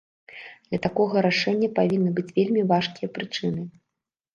[0.69, 3.73] Для такога рашэння павінны быць вельмі важкія прычыны.